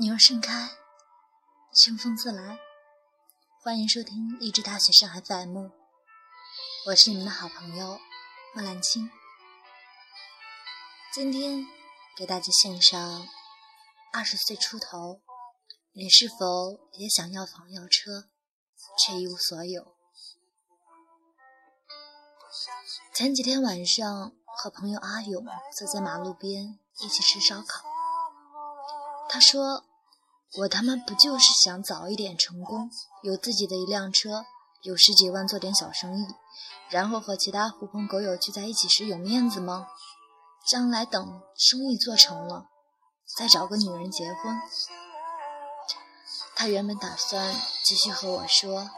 [0.00, 0.70] 你若盛开，
[1.74, 2.58] 清风自来。
[3.62, 5.68] 欢迎收听励志大学生 FM，
[6.86, 8.00] 我是你们的好朋友
[8.54, 9.10] 莫兰青。
[11.12, 11.66] 今天
[12.16, 13.28] 给大家献上：
[14.10, 15.20] 二十岁出头，
[15.92, 18.30] 你是否也想要房要车，
[18.96, 19.98] 却一无所有？
[23.14, 25.44] 前几天晚上和朋友阿勇
[25.76, 27.86] 坐在马路边一起吃烧烤，
[29.28, 29.84] 他说。
[30.58, 32.90] 我他妈不就是想早一点成功，
[33.22, 34.44] 有自己的一辆车，
[34.82, 36.26] 有十几万做点小生意，
[36.88, 39.86] 然后和其他狐朋狗友聚在一起时有面子吗？
[40.66, 42.66] 将来等生意做成了，
[43.38, 44.60] 再找个女人结婚。
[46.56, 47.54] 他原本打算
[47.84, 48.90] 继续和我说，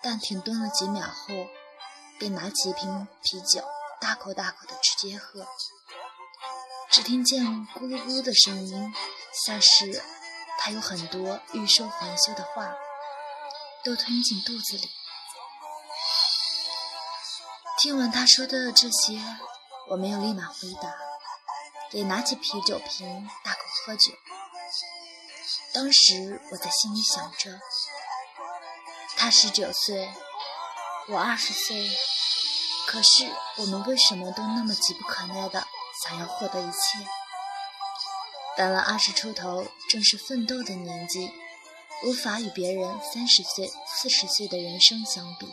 [0.00, 1.34] 但停顿了几秒后，
[2.20, 3.64] 便拿起一瓶啤酒，
[4.00, 5.44] 大口大口的直接喝。
[6.88, 8.94] 只听见咕噜咕噜的声音，
[9.44, 10.00] 像是。
[10.68, 12.76] 还有很多欲说还休的话，
[13.82, 14.90] 都吞进肚子里。
[17.78, 19.18] 听完他说的这些，
[19.88, 20.92] 我没有立马回答，
[21.92, 24.12] 也拿起啤酒瓶大口喝酒。
[25.72, 27.58] 当时我在心里想着，
[29.16, 30.12] 他十九岁，
[31.08, 31.90] 我二十岁，
[32.86, 35.66] 可是我们为什么都那么急不可耐的
[36.04, 37.08] 想要获得一切？
[38.58, 41.30] 到了二十出头，正是奋斗的年纪，
[42.04, 45.46] 无法与别人三十岁、四十岁的人生相比。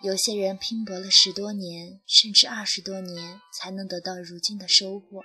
[0.00, 5.24] 有些人拼搏了十多年，甚至二十多年，才能得到如今的收获，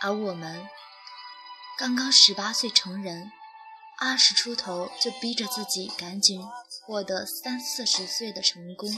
[0.00, 0.68] 而我们
[1.76, 3.32] 刚刚十八岁成人，
[3.98, 6.40] 二十出头就逼着自己赶紧
[6.84, 8.88] 获得三四十岁的成功，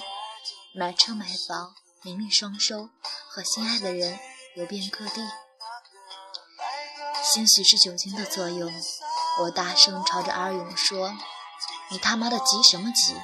[0.75, 2.91] 买车买房，名利双收，
[3.31, 4.19] 和心爱的人。
[4.59, 5.23] 游遍各地，
[7.23, 8.73] 兴许是酒精的作用，
[9.43, 11.17] 我大声朝着阿勇说
[11.91, 13.15] ：“你他妈的急什么急？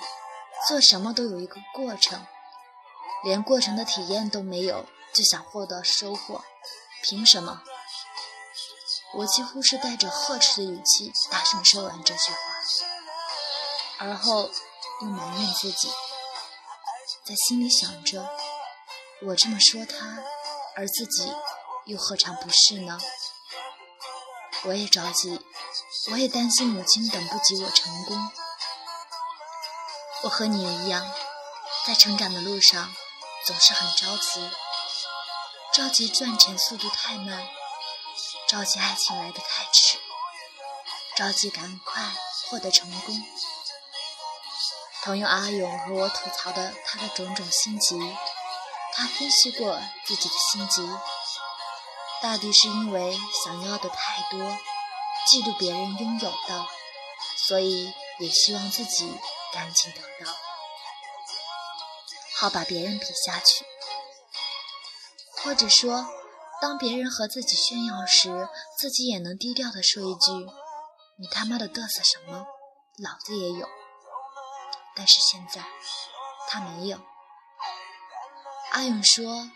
[0.69, 2.25] 做什么都有一个过程，
[3.25, 6.45] 连过程的体验都没有，就想获得收获，
[7.03, 7.65] 凭什么？”
[9.15, 12.39] 我几乎是带着呵斥的语气大声说完这句话，
[13.99, 14.53] 而后
[15.03, 15.89] 又埋怨自己，
[17.25, 18.25] 在心里想着
[19.27, 20.23] ：“我这么说他。”
[20.77, 21.33] 而自己
[21.87, 22.99] 又何尝不是呢？
[24.65, 25.41] 我也着急，
[26.11, 28.31] 我也担心母亲等不及我成功。
[30.23, 31.07] 我和你一样，
[31.87, 32.95] 在成长的路上
[33.47, 34.51] 总是很着急，
[35.73, 37.47] 着急赚钱速度太慢，
[38.49, 39.99] 着急爱情来得太迟，
[41.15, 42.03] 着急赶快
[42.49, 43.23] 获得成功。
[45.03, 47.99] 朋友阿勇和我吐槽的他的种种心急。
[48.97, 50.89] 他分析过自己的心急，
[52.23, 54.39] 大抵是因为想要的太多，
[55.29, 56.67] 嫉妒别人拥有的，
[57.37, 59.19] 所以也希望自己
[59.53, 60.33] 赶紧得到，
[62.37, 63.65] 好把别人比下去。
[65.43, 66.07] 或者说，
[66.63, 70.31] 当别人和自己炫耀时，自己也能低调的说一句
[71.19, 72.47] ：“你他妈的嘚瑟什么？
[72.99, 73.69] 老子也有。”
[74.97, 75.65] 但是现在，
[76.49, 76.99] 他没有。
[78.75, 79.49] 阿勇说：“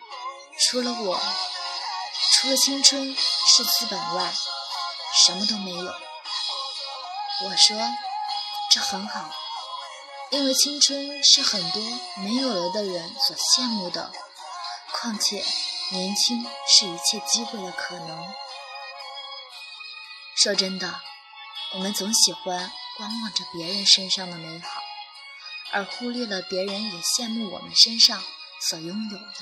[0.71, 1.21] 除了我，
[2.35, 4.33] 除了青春是资本外，
[5.13, 5.93] 什么都没有。”
[7.43, 7.77] 我说
[8.71, 9.35] ：“这很好，
[10.31, 11.83] 因为青春是很多
[12.19, 14.13] 没有了的人所羡慕的。
[14.93, 15.45] 况且，
[15.91, 18.33] 年轻是一切机会的可能。
[20.37, 21.01] 说真的，
[21.75, 24.81] 我们总喜欢观望着别人身上的美好，
[25.73, 28.23] 而忽略了别人也羡慕我们身上。”
[28.61, 29.35] 所拥有的，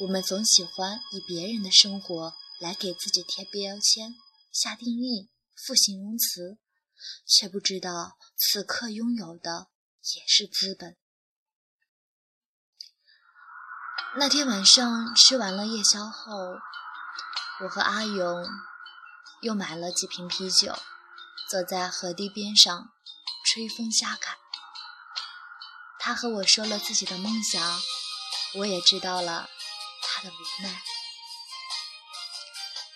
[0.00, 4.14] 我们总喜欢以别人的生活来给自己贴标签、
[4.52, 6.58] 下定义、赋形容词，
[7.26, 9.68] 却不知道此刻拥有的
[10.16, 10.96] 也是资本。
[14.18, 16.34] 那天晚上吃完了夜宵后，
[17.62, 18.44] 我和阿勇
[19.40, 20.76] 又买了几瓶啤酒，
[21.48, 22.92] 坐在河堤边上
[23.46, 24.41] 吹风瞎侃。
[26.04, 27.80] 他和我说了自己的梦想，
[28.54, 29.48] 我也知道了
[30.02, 30.82] 他的无奈。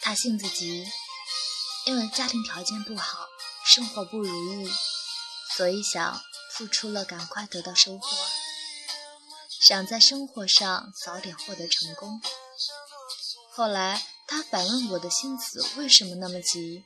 [0.01, 0.85] 他性子急，
[1.85, 3.29] 因为家庭条件不好，
[3.65, 4.69] 生活不如意，
[5.57, 6.21] 所以想
[6.51, 8.09] 付出了赶快得到收获，
[9.61, 12.21] 想在生活上早点获得成功。
[13.53, 16.85] 后来他反问我的性子为什么那么急，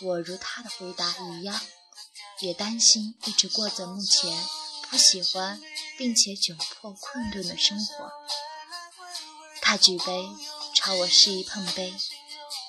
[0.00, 1.60] 我如他的回答一样，
[2.40, 4.48] 也担心一直过着目前。
[4.92, 5.60] 我喜欢
[5.96, 8.10] 并且窘迫困顿的生活。
[9.60, 10.24] 他举杯
[10.74, 11.94] 朝我示意碰杯，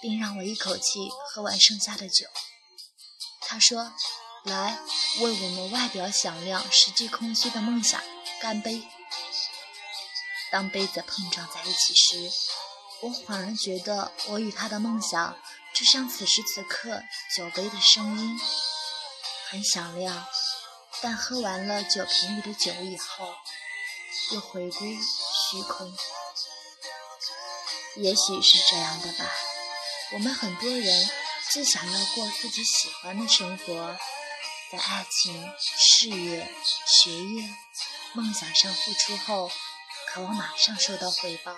[0.01, 2.27] 并让我一口气喝完剩下的酒。
[3.41, 3.94] 他说
[4.45, 4.79] ：“来，
[5.19, 8.01] 为我们外表响亮、实际空虚的梦想
[8.39, 8.88] 干杯！”
[10.51, 12.29] 当杯子碰撞在一起时，
[13.01, 15.38] 我恍然觉得，我与他的梦想，
[15.74, 17.01] 就像此时此刻
[17.35, 18.39] 酒杯的声音，
[19.50, 20.27] 很响亮。
[21.01, 23.33] 但喝完了酒瓶里的酒以后，
[24.31, 25.98] 又回归虚空。
[27.98, 29.25] 也许是这样的吧。
[30.13, 31.09] 我们很多人
[31.50, 33.98] 既想要过自己喜欢的生活，
[34.71, 36.48] 在爱情、事业、
[36.86, 37.50] 学业、
[38.13, 39.51] 梦想上付出后，
[40.07, 41.57] 渴望马上收到回报，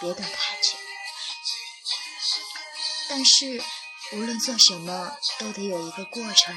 [0.00, 0.78] 别等太久。
[3.08, 3.62] 但是，
[4.12, 6.56] 无论做什么，都得有一个过程。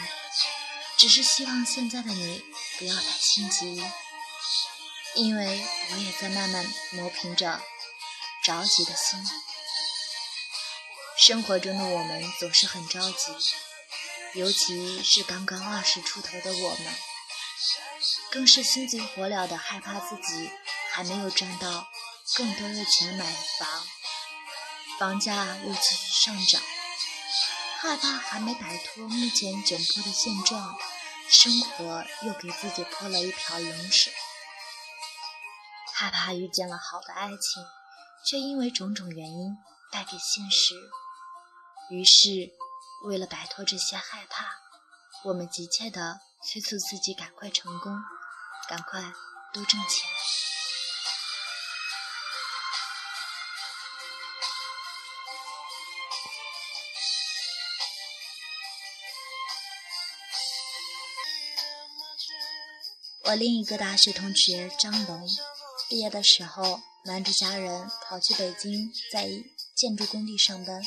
[1.02, 2.46] 只是希望现在的你
[2.78, 3.84] 不要太心急，
[5.16, 7.60] 因为我也在慢慢磨平着
[8.44, 9.20] 着急的心。
[11.18, 13.34] 生活中的我们总是很着急，
[14.36, 16.94] 尤其是刚刚二十出头的我们，
[18.30, 20.52] 更是心急火燎的害怕自己
[20.92, 21.90] 还没有赚到
[22.36, 23.26] 更多的钱买
[23.58, 23.88] 房，
[25.00, 26.62] 房价又继续上涨，
[27.80, 30.78] 害怕还没摆脱目前窘迫的现状。
[31.32, 34.14] 生活又给自己泼了一瓢冷水，
[35.94, 37.66] 害怕遇见了好的爱情，
[38.26, 39.56] 却因为种种原因
[39.94, 40.76] 败给现实。
[41.90, 42.52] 于是，
[43.06, 44.46] 为了摆脱这些害怕，
[45.24, 47.98] 我们急切地催促自己赶快成功，
[48.68, 49.02] 赶快
[49.54, 50.10] 多挣钱。
[63.32, 65.26] 我另一个大学同学张龙，
[65.88, 69.26] 毕业的时候瞒着家人跑去北京，在
[69.74, 70.86] 建筑工地上班。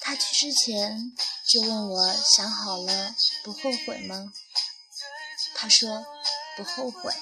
[0.00, 1.12] 他去之前
[1.46, 3.14] 就问我想好了，
[3.44, 4.32] 不后悔吗？
[5.54, 6.02] 他说
[6.56, 7.12] 不后悔。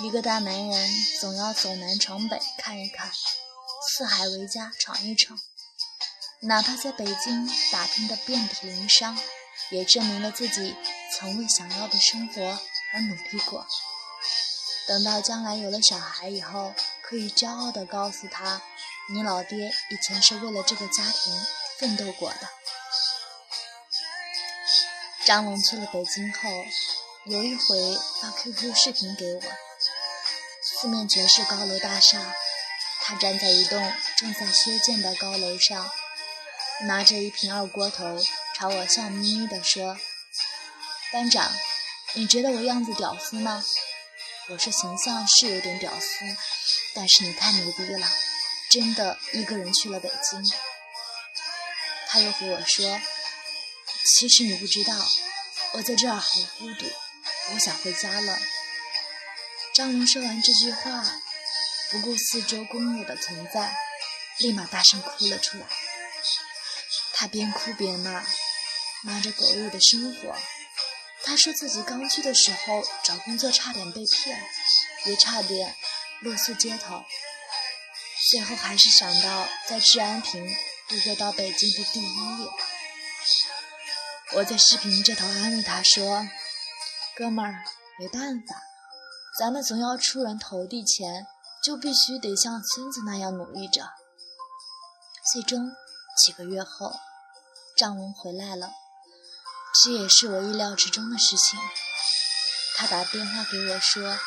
[0.00, 3.12] 一个大男人总要走南闯北看一看，
[3.88, 5.38] 四海为家闯一闯，
[6.40, 9.16] 哪怕在北京打拼的遍体鳞伤，
[9.70, 10.74] 也证明了自己
[11.14, 12.58] 曾为想要的生活。
[12.92, 13.66] 而努力过，
[14.86, 16.72] 等到将来有了小孩以后，
[17.02, 18.62] 可以骄傲地告诉他
[19.12, 21.46] ：“你老爹以前是为了这个家庭
[21.78, 22.48] 奋斗过的。”
[25.26, 26.48] 张龙去了北京后，
[27.24, 29.42] 有一回发 QQ 视频给我，
[30.62, 32.32] 四面全是高楼大厦，
[33.02, 35.90] 他站在一栋正在修建的高楼上，
[36.82, 38.22] 拿着一瓶二锅头，
[38.56, 39.98] 朝我笑眯眯地说
[41.12, 41.50] ：“班长。”
[42.16, 43.62] 你觉得我样子屌丝吗？
[44.48, 46.24] 我说形象是有点屌丝，
[46.94, 48.10] 但是你太牛逼了，
[48.70, 50.42] 真的一个人去了北京。
[52.08, 52.98] 他又和我说，
[54.18, 54.94] 其实你不知道，
[55.72, 56.86] 我在这儿好孤独，
[57.52, 58.38] 我想回家了。
[59.74, 61.04] 张龙说完这句话，
[61.90, 63.76] 不顾四周工友的存在，
[64.38, 65.66] 立马大声哭了出来。
[67.12, 68.24] 他边哭边骂，
[69.02, 70.34] 骂着狗日的生活。
[71.26, 74.40] 他说自己刚去的时候找工作差点被骗，
[75.06, 75.74] 也差点
[76.20, 77.02] 露宿街头，
[78.30, 80.46] 最后还是想到在治安亭
[80.88, 82.50] 度过到北京的第一夜。
[84.34, 86.28] 我在视频这头安慰他说
[87.16, 87.64] ：“哥们儿，
[87.98, 88.62] 没办法，
[89.36, 91.26] 咱们总要出人头地前，
[91.64, 93.82] 就必须得像孙子那样努力着。”
[95.32, 95.72] 最终
[96.24, 96.92] 几个月后，
[97.76, 98.70] 张龙回来了。
[99.84, 101.58] 这也是我意料之中的事情。
[102.76, 104.18] 他打电话给我说，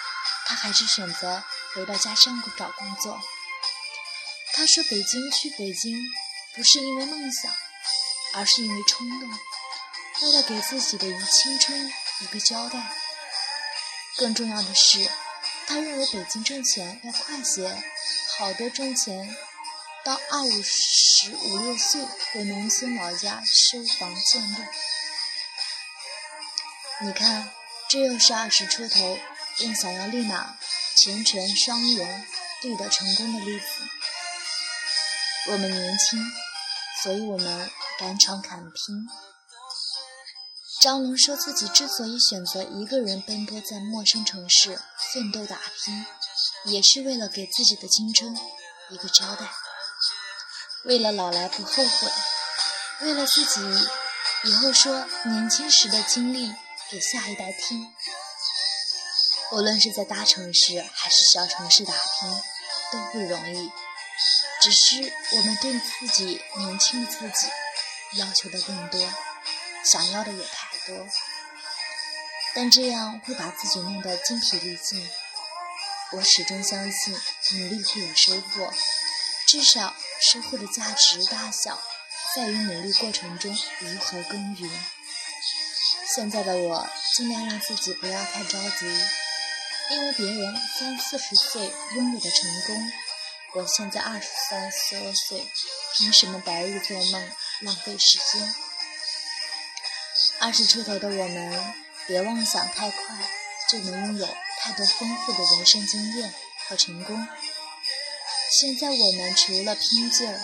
[0.45, 3.21] 他还是选择回到家乡找工作。
[4.53, 5.97] 他说：“北京去北京，
[6.55, 7.51] 不是因为梦想，
[8.33, 9.29] 而是因为冲动，
[10.21, 11.91] 为了给自己的余青春
[12.21, 12.91] 一个交代。
[14.17, 15.09] 更重要的是，
[15.67, 17.81] 他认为北京挣钱要快些，
[18.37, 19.35] 好多挣钱，
[20.03, 22.03] 到二五十五六岁
[22.33, 24.57] 回农村老家修房建路。”
[27.01, 27.49] 你看，
[27.89, 29.17] 这又是二十出头
[29.57, 30.57] 便想要立马
[30.97, 32.27] 钱权双圆、
[32.61, 33.65] 立得成功的例子。
[35.47, 36.19] 我们年轻，
[37.01, 39.07] 所以我们敢闯敢拼。
[40.81, 44.81] 张龙说自己之所以选择一个人奔波在陌生城市
[45.13, 46.05] 奋斗打拼，
[46.65, 48.37] 也是为了给自己的青春
[48.89, 49.49] 一个交代，
[50.83, 52.11] 为了老来不后悔，
[53.03, 53.61] 为了自己
[54.43, 56.53] 以后说年轻时的经历。
[56.89, 57.93] 给下一代听。
[59.51, 62.41] 无论是在大城市还是小城市打拼，
[62.91, 63.71] 都不容易。
[64.61, 67.47] 只是我们对自己年轻的自己
[68.13, 68.99] 要求的更多，
[69.83, 71.07] 想要的也太多，
[72.53, 75.09] 但这样会把自己弄得精疲力尽。
[76.11, 77.13] 我始终相信，
[77.51, 78.73] 努力会有收获，
[79.47, 81.79] 至少收获的价值大小，
[82.35, 84.69] 在于努力过程中如何耕耘。
[86.19, 86.85] 现在的我，
[87.15, 88.85] 尽量让自己不要太着急，
[89.89, 92.91] 因为别人三四十岁拥有的成功。
[93.53, 95.47] 我现在二十三四岁，
[95.95, 98.53] 凭什么白日做梦，浪费时间？
[100.41, 101.73] 二十出头的我们，
[102.05, 103.15] 别妄想太快
[103.69, 104.27] 就能拥有
[104.59, 106.33] 太多丰富的人生经验
[106.67, 107.27] 和成功。
[108.59, 110.37] 现在我们除了拼劲儿，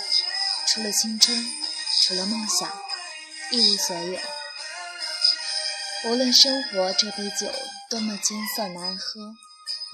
[0.70, 1.46] 除了青春，
[2.04, 2.82] 除了梦想，
[3.52, 4.18] 一无所有。
[6.08, 7.52] 无论生活这杯酒
[7.90, 9.34] 多么艰涩难喝，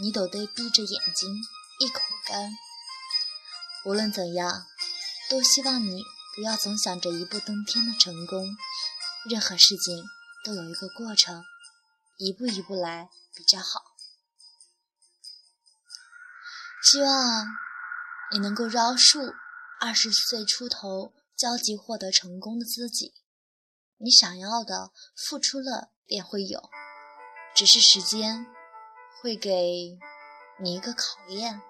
[0.02, 1.42] 你都得闭着眼睛
[1.80, 2.52] 一口干。
[3.86, 4.68] 无论怎样，
[5.30, 6.04] 都希望你
[6.36, 8.46] 不要总想着一步登天的成功。
[9.30, 10.04] 任何事情
[10.44, 11.46] 都有一个过程，
[12.18, 13.82] 一步一步来比较好。
[16.84, 17.46] 希望
[18.34, 19.34] 你能够饶恕
[19.80, 23.14] 二十岁出头焦急获得成功的自己。
[24.04, 26.70] 你想要的，付出了便会有，
[27.56, 28.48] 只是时间
[29.22, 30.00] 会给
[30.60, 31.62] 你一个考验。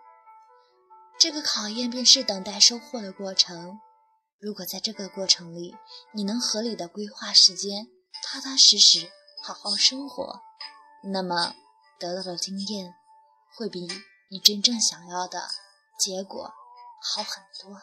[1.19, 3.79] 这个考验便是等待收获的过程。
[4.39, 5.75] 如果在这个过程里，
[6.13, 7.87] 你能合理的规划时间，
[8.23, 9.11] 踏踏实实
[9.43, 10.41] 好好生活，
[11.03, 11.53] 那么
[11.99, 12.95] 得到的经验
[13.55, 13.87] 会比
[14.29, 15.49] 你真正想要的
[15.99, 16.53] 结果
[17.03, 17.81] 好很多。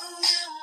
[0.00, 0.57] Oh,